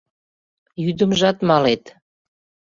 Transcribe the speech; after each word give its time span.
Йӱдымжат 0.83 1.37
малет. 1.47 1.83